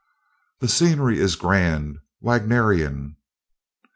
[0.61, 3.17] "The scenery is grand Wagnerian!